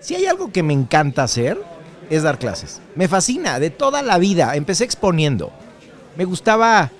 [0.00, 1.60] Si hay algo que me encanta hacer,
[2.08, 2.80] es dar clases.
[2.94, 4.56] Me fascina, de toda la vida.
[4.56, 5.52] Empecé exponiendo.
[6.16, 6.90] Me gustaba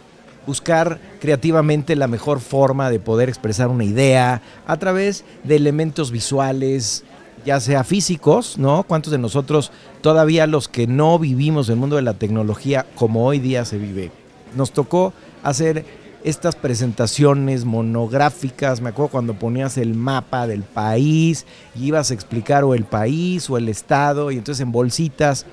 [0.46, 7.04] buscar creativamente la mejor forma de poder expresar una idea a través de elementos visuales,
[7.44, 8.84] ya sea físicos, ¿no?
[8.84, 9.72] ¿Cuántos de nosotros,
[10.02, 14.10] todavía los que no vivimos el mundo de la tecnología como hoy día se vive,
[14.54, 15.12] nos tocó
[15.42, 15.84] hacer
[16.24, 22.64] estas presentaciones monográficas, me acuerdo cuando ponías el mapa del país y ibas a explicar
[22.64, 25.46] o el país o el estado y entonces en bolsitas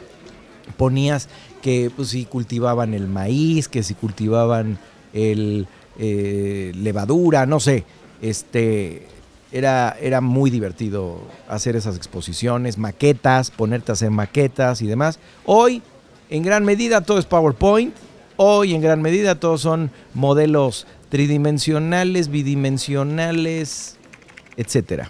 [0.76, 1.30] ponías
[1.62, 4.77] que pues si cultivaban el maíz, que si cultivaban
[5.13, 5.67] el
[5.98, 7.85] eh, levadura, no sé,
[8.21, 9.07] este
[9.52, 15.20] era, era muy divertido hacer esas exposiciones, maquetas, ponerte a hacer maquetas y demás.
[15.45, 15.81] Hoy,
[16.29, 17.95] en gran medida, todo es PowerPoint,
[18.40, 23.98] Hoy en gran medida todos son modelos tridimensionales, bidimensionales,
[24.58, 25.05] etc.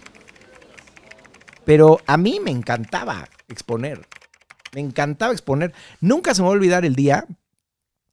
[1.65, 4.07] Pero a mí me encantaba exponer.
[4.73, 5.73] Me encantaba exponer.
[5.99, 7.25] Nunca se me va a olvidar el día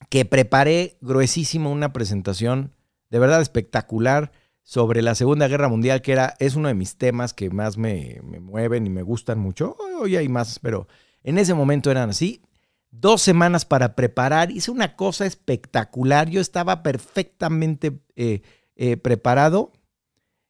[0.08, 2.72] que preparé gruesísimo una presentación
[3.08, 4.32] de verdad espectacular
[4.64, 8.20] sobre la Segunda Guerra Mundial, que era, es uno de mis temas que más me,
[8.24, 9.76] me mueven y me gustan mucho.
[10.00, 10.88] Hoy hay más, pero
[11.22, 12.42] en ese momento eran así
[13.00, 14.50] dos semanas para preparar.
[14.50, 16.28] Hice una cosa espectacular.
[16.30, 18.42] Yo estaba perfectamente eh,
[18.76, 19.72] eh, preparado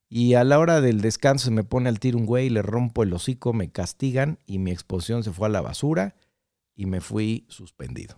[0.08, 3.02] y a la hora del descanso se me pone al tiro un güey, le rompo
[3.02, 6.14] el hocico, me castigan y mi exposición se fue a la basura
[6.76, 8.16] y me fui suspendido.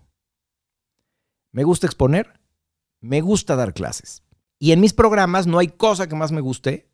[1.52, 2.40] Me gusta exponer,
[3.00, 4.22] me gusta dar clases.
[4.58, 6.90] Y en mis programas no hay cosa que más me guste.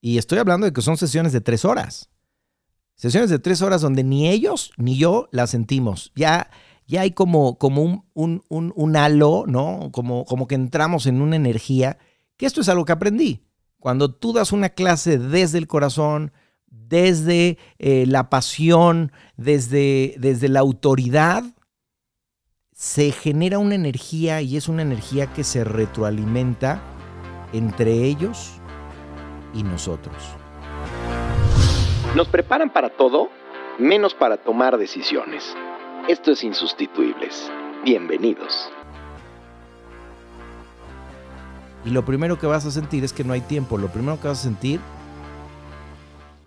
[0.00, 2.10] Y estoy hablando de que son sesiones de tres horas.
[2.94, 6.12] Sesiones de tres horas donde ni ellos ni yo las sentimos.
[6.14, 6.50] Ya
[6.86, 9.90] ya hay como, como un, un, halo, ¿no?
[9.92, 11.98] Como, como que entramos en una energía,
[12.36, 13.44] que esto es algo que aprendí.
[13.78, 16.32] Cuando tú das una clase desde el corazón,
[16.66, 21.44] desde eh, la pasión, desde, desde la autoridad,
[22.72, 26.82] se genera una energía y es una energía que se retroalimenta
[27.52, 28.60] entre ellos
[29.54, 30.16] y nosotros.
[32.14, 33.28] Nos preparan para todo,
[33.78, 35.54] menos para tomar decisiones.
[36.06, 37.50] Esto es Insustituibles.
[37.82, 38.68] Bienvenidos.
[41.82, 43.78] Y lo primero que vas a sentir es que no hay tiempo.
[43.78, 44.80] Lo primero que vas a sentir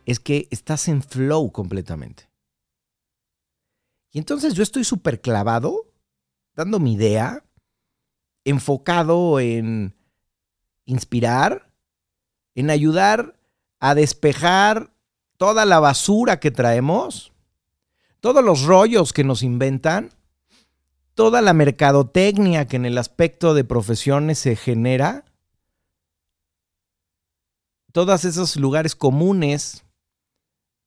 [0.06, 2.30] es que estás en flow completamente.
[4.12, 5.92] Y entonces yo estoy súper clavado,
[6.54, 7.44] dando mi idea,
[8.46, 9.96] enfocado en
[10.86, 11.72] inspirar,
[12.54, 13.40] en ayudar
[13.80, 14.94] a despejar
[15.38, 17.34] toda la basura que traemos
[18.20, 20.12] todos los rollos que nos inventan,
[21.14, 25.26] toda la mercadotecnia que en el aspecto de profesiones se genera,
[27.92, 29.84] todos esos lugares comunes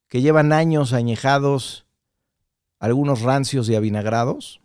[0.09, 1.87] que llevan años añejados,
[2.79, 4.61] algunos rancios y avinagrados,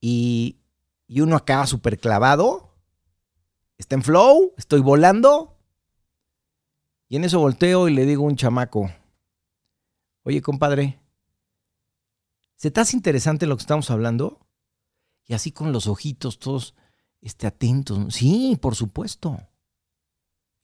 [0.00, 0.56] y,
[1.06, 2.74] y uno acá súper clavado,
[3.78, 5.56] está en flow, estoy volando,
[7.08, 8.90] y en eso volteo y le digo a un chamaco,
[10.26, 10.98] Oye, compadre,
[12.56, 14.40] ¿se te hace interesante lo que estamos hablando?
[15.24, 16.74] Y así con los ojitos todos
[17.20, 18.12] este, atentos.
[18.12, 19.38] Sí, por supuesto.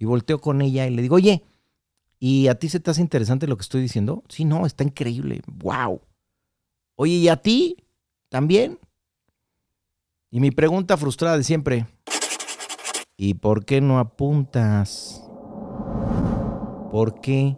[0.00, 1.44] Y volteo con ella y le digo, oye,
[2.18, 4.24] ¿y a ti se te hace interesante lo que estoy diciendo?
[4.28, 5.42] Sí, no, está increíble.
[5.46, 6.00] ¡Wow!
[6.96, 7.76] Oye, ¿y a ti
[8.30, 8.80] también?
[10.32, 11.86] Y mi pregunta frustrada de siempre,
[13.16, 15.22] ¿y por qué no apuntas?
[16.90, 17.56] ¿Por qué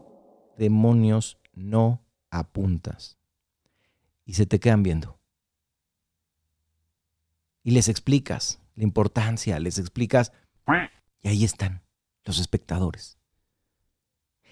[0.59, 3.19] demonios no apuntas.
[4.25, 5.19] Y se te quedan viendo.
[7.62, 10.32] Y les explicas la importancia, les explicas.
[11.22, 11.82] Y ahí están
[12.25, 13.19] los espectadores.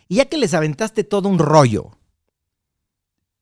[0.09, 1.91] Y ya que les aventaste todo un rollo,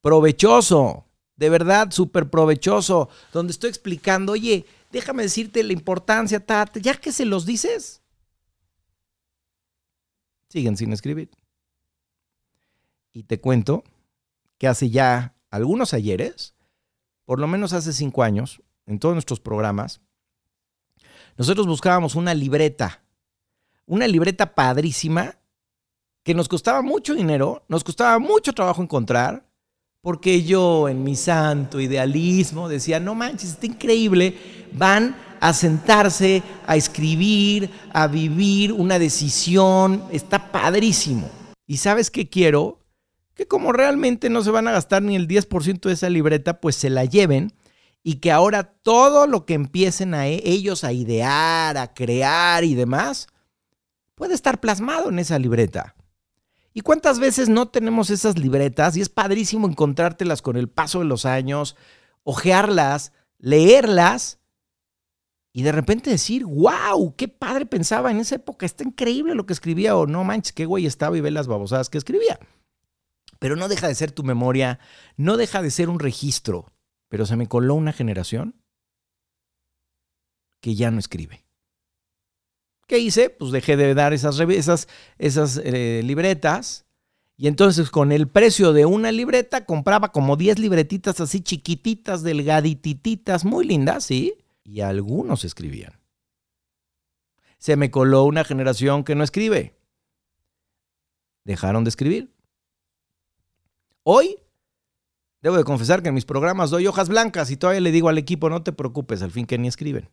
[0.00, 1.06] provechoso,
[1.36, 6.44] de verdad súper provechoso, donde estoy explicando, oye, déjame decirte la importancia,
[6.74, 8.02] ya que se los dices,
[10.48, 11.30] siguen sin escribir.
[13.12, 13.84] Y te cuento
[14.58, 16.54] que hace ya algunos ayeres,
[17.24, 20.00] por lo menos hace cinco años, en todos nuestros programas,
[21.36, 23.02] nosotros buscábamos una libreta,
[23.86, 25.38] una libreta padrísima
[26.22, 29.48] que nos costaba mucho dinero, nos costaba mucho trabajo encontrar,
[30.02, 34.36] porque yo en mi santo idealismo decía, no manches, está increíble,
[34.72, 41.30] van a sentarse, a escribir, a vivir una decisión, está padrísimo.
[41.66, 42.79] ¿Y sabes qué quiero?
[43.40, 46.76] Que como realmente no se van a gastar ni el 10% de esa libreta, pues
[46.76, 47.54] se la lleven
[48.02, 52.74] y que ahora todo lo que empiecen a e, ellos a idear, a crear y
[52.74, 53.28] demás,
[54.14, 55.94] puede estar plasmado en esa libreta.
[56.74, 61.06] ¿Y cuántas veces no tenemos esas libretas y es padrísimo encontrártelas con el paso de
[61.06, 61.76] los años,
[62.24, 64.38] ojearlas, leerlas
[65.54, 69.54] y de repente decir, wow, qué padre pensaba en esa época, está increíble lo que
[69.54, 72.38] escribía o no manches, qué güey estaba y ve las babosadas que escribía.
[73.40, 74.78] Pero no deja de ser tu memoria,
[75.16, 76.72] no deja de ser un registro.
[77.08, 78.54] Pero se me coló una generación
[80.60, 81.44] que ya no escribe.
[82.86, 83.30] ¿Qué hice?
[83.30, 84.38] Pues dejé de dar esas,
[85.18, 86.84] esas, eh, libretas.
[87.36, 93.46] Y entonces con el precio de una libreta compraba como 10 libretitas así chiquititas, delgadititas,
[93.46, 94.34] muy lindas, ¿sí?
[94.62, 95.98] Y algunos escribían.
[97.56, 99.74] Se me coló una generación que no escribe.
[101.44, 102.34] Dejaron de escribir.
[104.12, 104.40] Hoy,
[105.40, 108.18] debo de confesar que en mis programas doy hojas blancas y todavía le digo al
[108.18, 110.10] equipo, no te preocupes, al fin que ni escriben.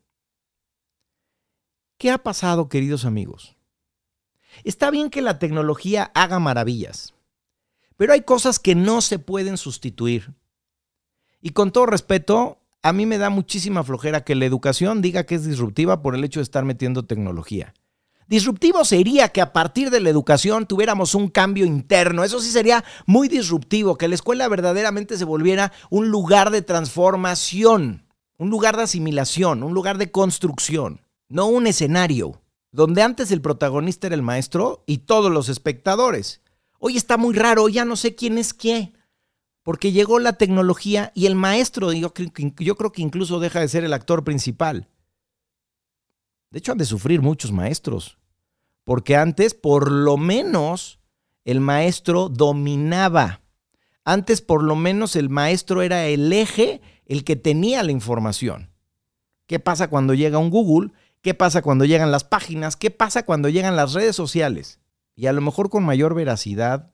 [1.98, 3.58] ¿Qué ha pasado, queridos amigos?
[4.64, 7.16] Está bien que la tecnología haga maravillas,
[7.96, 10.36] pero hay cosas que no se pueden sustituir.
[11.42, 15.34] Y con todo respeto, a mí me da muchísima flojera que la educación diga que
[15.34, 17.74] es disruptiva por el hecho de estar metiendo tecnología.
[18.28, 22.24] Disruptivo sería que a partir de la educación tuviéramos un cambio interno.
[22.24, 28.06] Eso sí sería muy disruptivo, que la escuela verdaderamente se volviera un lugar de transformación,
[28.38, 32.42] un lugar de asimilación, un lugar de construcción no un escenario,
[32.72, 36.42] donde antes el protagonista era el maestro y todos los espectadores.
[36.80, 38.98] Hoy está muy raro, ya no sé quién es quién,
[39.64, 42.14] porque llegó la tecnología y el maestro, yo,
[42.60, 44.88] yo creo que incluso deja de ser el actor principal.
[46.52, 48.17] De hecho, han de sufrir muchos maestros,
[48.88, 51.02] porque antes, por lo menos,
[51.44, 53.42] el maestro dominaba.
[54.06, 58.72] Antes, por lo menos, el maestro era el eje, el que tenía la información.
[59.46, 62.78] ¿Qué pasa cuando llega un Google ¿Qué pasa cuando llegan las páginas?
[62.78, 64.80] ¿Qué pasa cuando llegan las redes sociales?
[65.16, 66.94] Y a lo mejor con mayor veracidad,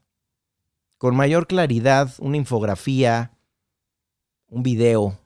[0.97, 3.37] con mayor claridad, una infografía,
[4.47, 5.19] un video,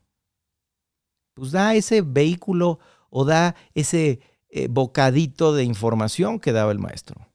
[1.34, 2.80] pues da ese vehículo
[3.10, 7.28] o da ese eh, bocadito de información que daba el maestro.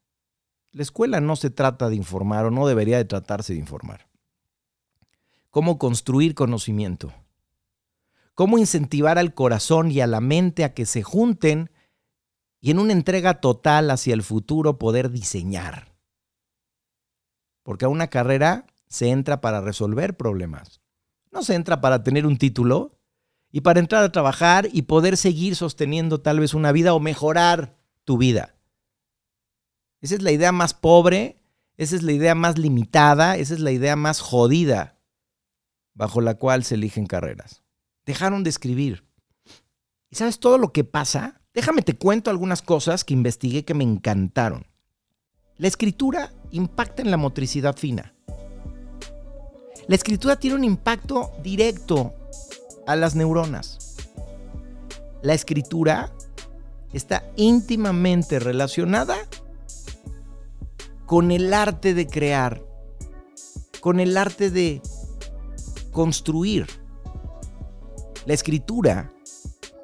[0.71, 4.09] La escuela no se trata de informar o no debería de tratarse de informar.
[5.51, 7.13] ¿Cómo construir conocimiento?
[8.35, 11.71] cómo incentivar al corazón y a la mente a que se junten
[12.61, 15.95] y en una entrega total hacia el futuro poder diseñar.
[17.63, 20.81] Porque a una carrera se entra para resolver problemas.
[21.31, 22.99] No se entra para tener un título
[23.53, 27.77] y para entrar a trabajar y poder seguir sosteniendo tal vez una vida o mejorar
[28.05, 28.57] tu vida.
[30.01, 31.37] Esa es la idea más pobre,
[31.77, 34.99] esa es la idea más limitada, esa es la idea más jodida
[35.95, 37.63] bajo la cual se eligen carreras
[38.07, 39.05] dejaron de escribir.
[40.11, 41.41] ¿Y sabes todo lo que pasa?
[41.55, 44.67] Déjame te cuento algunas cosas que investigué que me encantaron.
[45.57, 48.15] La escritura impacta en la motricidad fina.
[49.87, 52.15] La escritura tiene un impacto directo
[52.87, 53.97] a las neuronas.
[55.23, 56.13] La escritura
[56.93, 59.17] está íntimamente relacionada
[61.07, 62.63] con el arte de crear,
[63.81, 64.83] con el arte de
[65.91, 66.67] construir.
[68.27, 69.13] La escritura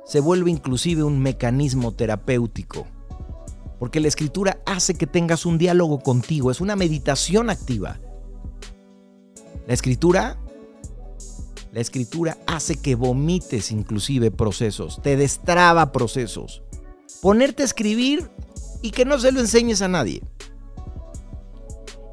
[0.06, 2.87] se vuelve inclusive un mecanismo terapéutico,
[3.79, 8.01] porque la escritura hace que tengas un diálogo contigo, es una meditación activa.
[9.67, 10.39] La escritura
[11.72, 16.63] la escritura hace que vomites inclusive procesos, te destraba procesos.
[17.20, 18.31] Ponerte a escribir
[18.82, 20.22] y que no se lo enseñes a nadie.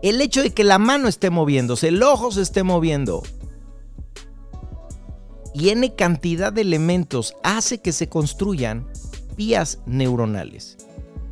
[0.02, 3.24] El hecho de que la mano esté moviéndose, el ojo se esté moviendo,
[5.56, 8.88] y N cantidad de elementos hace que se construyan
[9.38, 10.78] vías neuronales.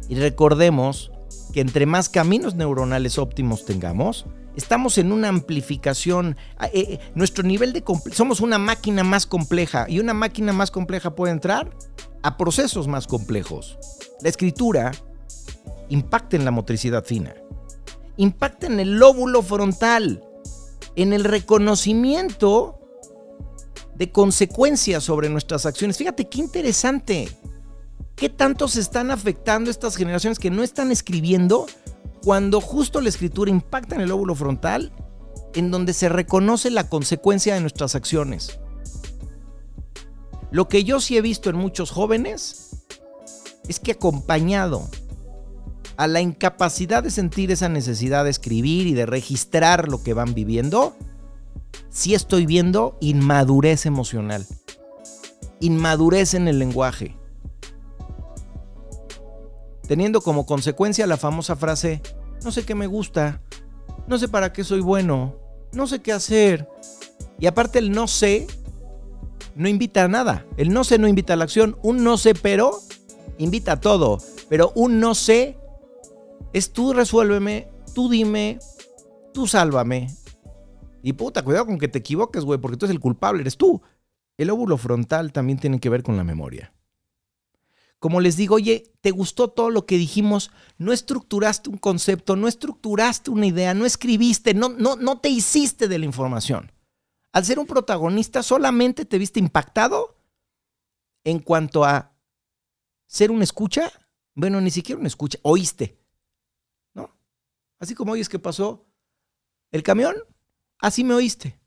[0.08, 1.12] Y recordemos
[1.52, 6.38] que entre más caminos neuronales óptimos tengamos, estamos en una amplificación.
[6.62, 11.16] Eh, eh, nuestro nivel de somos una máquina más compleja y una máquina más compleja
[11.16, 11.76] puede entrar
[12.22, 13.78] a procesos más complejos.
[14.22, 14.92] La escritura
[15.90, 17.36] impacta en la motricidad fina,
[18.18, 20.24] impacta en el lóbulo frontal,
[20.96, 22.80] en el reconocimiento
[23.96, 25.98] de consecuencias sobre nuestras acciones.
[25.98, 27.30] Fíjate qué interesante.
[28.16, 31.66] ¿Qué tanto se están afectando estas generaciones que no están escribiendo
[32.24, 34.94] cuando justo la escritura impacta en el óvulo frontal,
[35.54, 38.60] en donde se reconoce la consecuencia de nuestras acciones?
[40.52, 42.86] Lo que yo sí he visto en muchos jóvenes
[43.68, 44.88] es que acompañado
[45.98, 50.34] a la incapacidad de sentir esa necesidad de escribir y de registrar lo que van
[50.34, 50.96] viviendo,
[51.90, 54.46] sí estoy viendo inmadurez emocional,
[55.60, 57.18] inmadurez en el lenguaje,
[59.88, 62.02] teniendo como consecuencia la famosa frase,
[62.44, 63.42] no sé qué me gusta,
[64.08, 65.36] no sé para qué soy bueno,
[65.72, 66.70] no sé qué hacer.
[67.40, 68.48] Y aparte el no sé
[69.56, 70.46] no invita a nada.
[70.58, 71.78] El no sé no invita a la acción.
[71.84, 72.80] Un no sé pero
[73.38, 74.18] invita a todo.
[74.50, 75.58] Pero un no sé
[76.54, 78.60] es tú resuélveme, tú dime,
[79.34, 80.08] tú sálvame.
[81.02, 83.82] Y puta, cuidado con que te equivoques, güey, porque tú eres el culpable, eres tú.
[84.38, 86.74] El óvulo frontal también tiene que ver con la memoria.
[88.04, 90.52] Como les digo, oye, ¿te gustó todo lo que dijimos?
[90.78, 95.88] No estructuraste un concepto, no estructuraste una idea, no escribiste, no, no, no te hiciste
[95.88, 96.70] de la información.
[97.32, 100.18] Al ser un protagonista, solamente te viste impactado
[101.24, 102.12] en cuanto a
[103.08, 103.90] ser un escucha.
[104.36, 105.98] Bueno, ni siquiera un escucha, oíste.
[106.94, 107.10] ¿No?
[107.80, 108.86] Así como oyes que pasó
[109.72, 110.14] el camión,
[110.78, 111.58] así me oíste.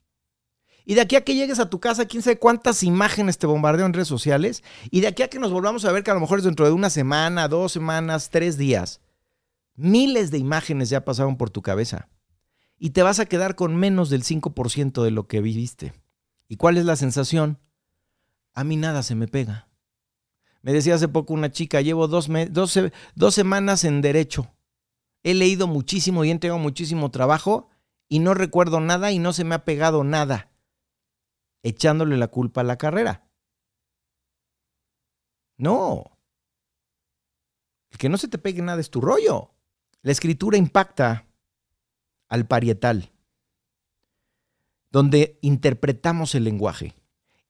[0.89, 3.87] Y de aquí a que llegues a tu casa, quién sabe cuántas imágenes te bombardeo
[3.87, 4.63] en redes sociales.
[4.89, 6.65] Y de aquí a que nos volvamos a ver, que a lo mejor es dentro
[6.65, 9.01] de una semana, dos semanas, tres días.
[9.75, 12.09] Miles de imágenes ya pasaron por tu cabeza.
[12.79, 15.93] Y te vas a quedar con menos del 5% de lo que viviste.
[16.47, 17.59] ¿Y cuál es la sensación?
[18.55, 19.69] A mí nada se me pega.
[20.63, 22.29] Me decía hace poco una chica, llevo dos,
[23.17, 24.55] dos semanas en derecho.
[25.25, 27.71] He leído muchísimo y he muchísimo trabajo
[28.09, 30.53] y no recuerdo nada y no se me ha pegado nada
[31.67, 33.29] echándole la culpa a la carrera.
[35.57, 36.19] No.
[37.91, 39.51] El que no se te pegue nada es tu rollo.
[40.03, 41.27] La escritura impacta
[42.29, 43.11] al parietal,
[44.91, 46.95] donde interpretamos el lenguaje.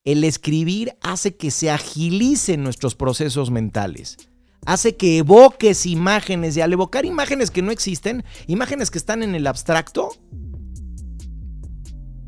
[0.04, 4.16] El escribir hace que se agilicen nuestros procesos mentales.
[4.64, 9.34] Hace que evoques imágenes y al evocar imágenes que no existen, imágenes que están en
[9.34, 10.10] el abstracto,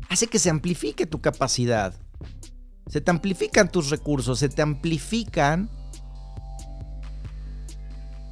[0.09, 1.93] hace que se amplifique tu capacidad.
[2.87, 5.69] Se te amplifican tus recursos, se te amplifican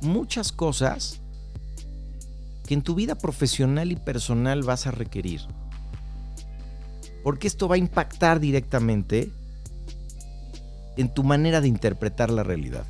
[0.02, 1.22] muchas cosas
[2.66, 5.42] que en tu vida profesional y personal vas a requerir.
[7.24, 9.32] Porque esto va a impactar directamente
[10.98, 12.86] en tu manera de interpretar la realidad.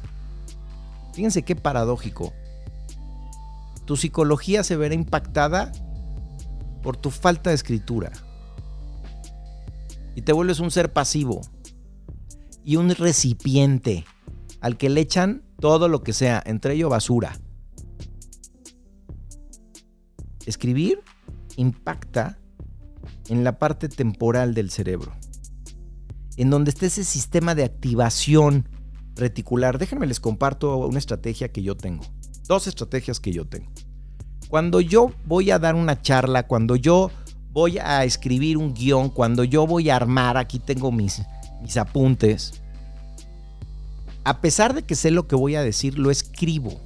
[1.14, 2.32] Fíjense qué paradójico.
[3.86, 5.72] Tu psicología se verá impactada
[6.82, 8.12] por tu falta de escritura
[10.18, 11.42] y te vuelves un ser pasivo
[12.66, 14.04] y un recipiente
[14.62, 17.40] al que le echan todo lo que sea, entre ello basura.
[20.48, 21.02] Escribir
[21.56, 22.40] impacta
[23.30, 25.14] en la parte temporal del cerebro,
[26.36, 28.68] en donde está ese sistema de activación
[29.16, 29.78] reticular.
[29.78, 32.04] Déjenme les comparto una estrategia que yo tengo,
[32.48, 33.72] dos estrategias que yo tengo.
[34.50, 37.12] Cuando yo voy a dar una charla, cuando yo
[37.58, 41.24] voy a escribir un guion, cuando yo voy a armar, aquí tengo mis,
[41.60, 42.62] mis apuntes,
[44.24, 46.80] a pesar de que sé lo que voy a decir, lo escribo.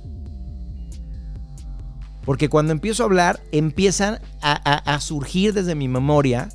[2.23, 6.47] Porque cuando empiezo a hablar, empiezan a, a, surgir desde mi memoria,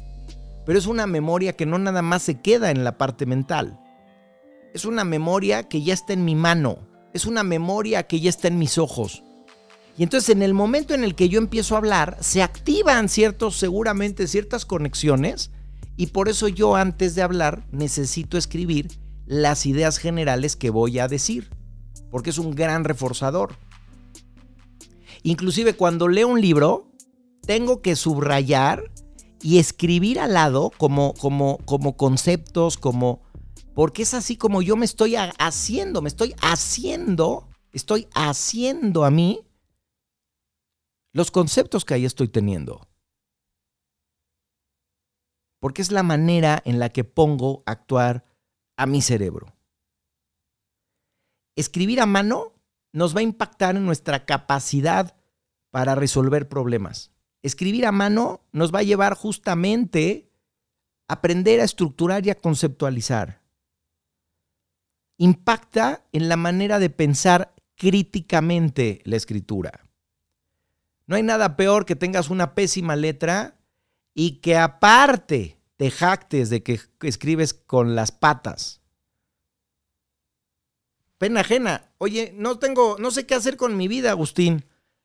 [0.64, 3.78] pero es una memoria que no nada más se queda en la parte mental.
[4.73, 6.78] Es una memoria que ya está en mi mano.
[7.12, 9.25] Es una memoria que ya está en mis ojos.
[9.98, 13.56] Y entonces en el momento en el que yo empiezo a hablar, se activan ciertos,
[13.56, 15.50] seguramente ciertas conexiones
[15.96, 18.88] y por eso yo antes de hablar necesito escribir
[19.24, 21.50] las ideas generales que voy a decir,
[22.10, 23.56] porque es un gran reforzador.
[25.22, 26.92] Inclusive cuando leo un libro,
[27.46, 28.84] tengo que subrayar
[29.40, 33.22] y escribir al lado como, como, como conceptos, como...
[33.74, 39.45] Porque es así como yo me estoy haciendo, me estoy haciendo, estoy haciendo a mí
[41.16, 42.87] los conceptos que ahí estoy teniendo.
[45.61, 48.26] Porque es la manera en la que pongo a actuar
[48.76, 49.56] a mi cerebro.
[51.56, 52.52] Escribir a mano
[52.92, 55.16] nos va a impactar en nuestra capacidad
[55.70, 57.12] para resolver problemas.
[57.42, 60.30] Escribir a mano nos va a llevar justamente
[61.08, 63.40] a aprender a estructurar y a conceptualizar.
[65.16, 69.86] Impacta en la manera de pensar críticamente la escritura.
[71.06, 73.58] No hay nada peor que tengas una pésima letra
[74.14, 78.80] y que aparte te jactes de que escribes con las patas.
[81.18, 81.92] Pena ajena.
[81.98, 84.64] Oye, no tengo, no sé qué hacer con mi vida, Agustín.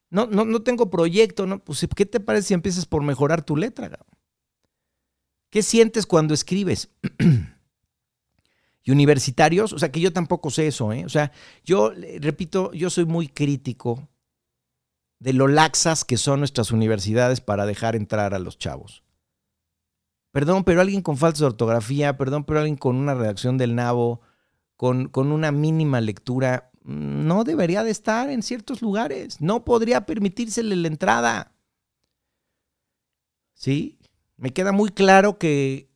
[0.10, 1.46] No, no, no tengo proyecto.
[1.46, 1.64] ¿no?
[1.64, 4.00] Pues, ¿qué te parece si empiezas por mejorar tu letra?
[5.50, 6.90] ¿Qué sientes cuando escribes?
[8.84, 11.06] y universitarios, o sea, que yo tampoco sé eso, ¿eh?
[11.06, 11.32] O sea,
[11.64, 14.10] yo repito, yo soy muy crítico
[15.22, 19.04] de lo laxas que son nuestras universidades para dejar entrar a los chavos.
[20.32, 24.22] Perdón, pero alguien con falta de ortografía, perdón, pero alguien con una redacción del nabo,
[24.76, 29.42] con, con una mínima lectura, no debería de estar en ciertos lugares.
[29.42, 31.54] No podría permitírsele la entrada.
[33.54, 34.00] ¿sí?
[34.38, 35.88] Me queda muy claro que,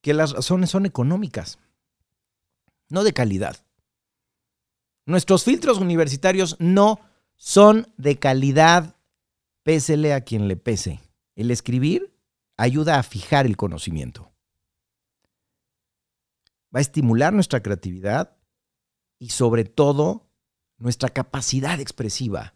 [0.00, 1.58] que las razones son económicas,
[2.88, 3.56] no de calidad.
[5.06, 7.00] Nuestros filtros universitarios no
[7.44, 8.94] son de calidad,
[9.64, 11.00] pésele a quien le pese.
[11.34, 12.16] El escribir
[12.56, 14.32] ayuda a fijar el conocimiento.
[16.72, 18.36] Va a estimular nuestra creatividad
[19.18, 20.30] y sobre todo
[20.78, 22.54] nuestra capacidad expresiva.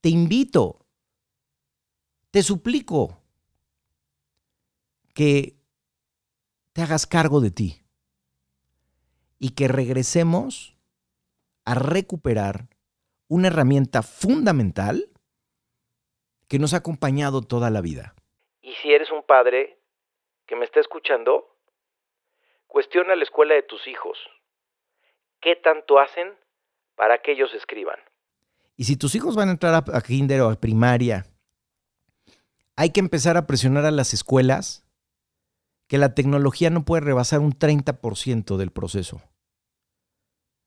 [0.00, 0.86] Te invito,
[2.30, 3.20] te suplico
[5.12, 5.60] que
[6.72, 7.82] te hagas cargo de ti
[9.38, 10.74] y que regresemos
[11.66, 12.71] a recuperar
[13.32, 15.08] una herramienta fundamental
[16.48, 18.14] que nos ha acompañado toda la vida.
[18.60, 19.78] Y si eres un padre
[20.46, 21.56] que me está escuchando,
[22.66, 24.18] cuestiona la escuela de tus hijos.
[25.40, 26.28] ¿Qué tanto hacen
[26.94, 27.98] para que ellos escriban?
[28.76, 31.24] Y si tus hijos van a entrar a, kinder o a primaria,
[32.76, 34.84] hay que empezar a presionar a las escuelas
[35.88, 39.22] que la tecnología no puede rebasar un 30% del proceso.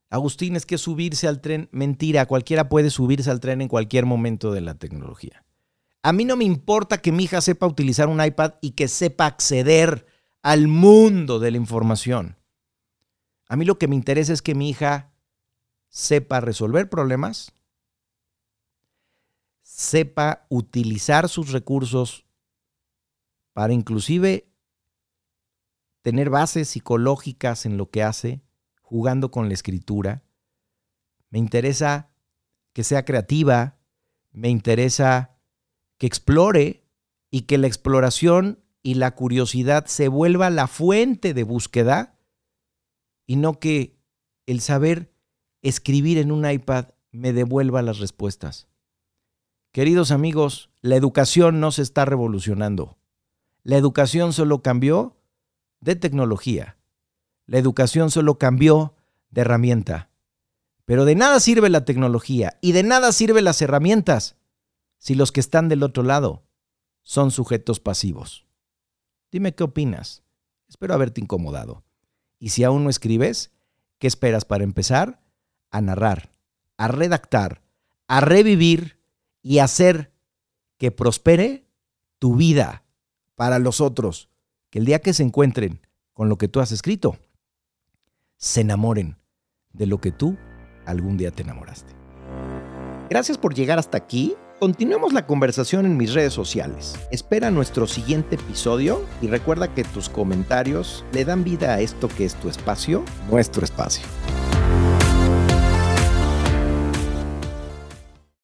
[0.09, 4.51] Agustín, es que subirse al tren, mentira, cualquiera puede subirse al tren en cualquier momento
[4.51, 5.43] de la tecnología.
[6.03, 9.25] A mí no me importa que mi hija sepa utilizar un iPad y que sepa
[9.25, 10.05] acceder
[10.43, 12.37] al mundo de la información.
[13.49, 15.11] A mí lo que me interesa es que mi hija
[15.89, 17.53] sepa resolver problemas,
[19.63, 22.25] sepa utilizar sus recursos
[23.53, 24.47] para inclusive
[26.03, 28.44] tener bases psicológicas en lo que hace,
[28.85, 30.23] jugando con la escritura.
[31.31, 32.11] Me interesa
[32.71, 33.79] que sea creativa,
[34.31, 35.37] me interesa
[35.97, 36.85] que explore
[37.31, 42.19] y que la exploración y la curiosidad se vuelva la fuente de búsqueda
[43.25, 43.99] y no que
[44.45, 45.11] el saber
[45.63, 48.67] escribir en un iPad me devuelva las respuestas.
[49.71, 52.99] Queridos amigos, la educación no se está revolucionando.
[53.63, 55.17] La educación solo cambió
[55.79, 56.77] de tecnología.
[57.47, 58.95] La educación solo cambió
[59.29, 60.09] de herramienta.
[60.85, 64.37] Pero de nada sirve la tecnología y de nada sirven las herramientas
[64.97, 66.43] si los que están del otro lado
[67.01, 68.45] son sujetos pasivos.
[69.31, 70.23] Dime qué opinas.
[70.67, 71.83] Espero haberte incomodado.
[72.39, 73.51] Y si aún no escribes,
[73.99, 75.21] ¿qué esperas para empezar?
[75.71, 76.31] A narrar,
[76.77, 77.61] a redactar,
[78.07, 78.99] a revivir
[79.41, 80.13] y hacer
[80.77, 81.67] que prospere
[82.19, 82.83] tu vida
[83.35, 84.29] para los otros.
[84.69, 85.81] Que el día que se encuentren
[86.13, 87.17] con lo que tú has escrito,
[88.37, 89.17] se enamoren
[89.73, 90.37] de lo que tú
[90.85, 91.93] algún día te enamoraste.
[93.09, 96.95] Gracias por llegar hasta aquí Continuemos la conversación en mis redes sociales.
[97.11, 102.23] Espera nuestro siguiente episodio y recuerda que tus comentarios le dan vida a esto que
[102.23, 104.05] es tu espacio, nuestro espacio.